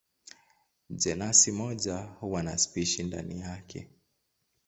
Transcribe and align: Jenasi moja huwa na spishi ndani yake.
Jenasi 0.89 1.51
moja 1.51 1.97
huwa 2.03 2.43
na 2.43 2.57
spishi 2.57 3.03
ndani 3.03 3.39
yake. 3.39 3.89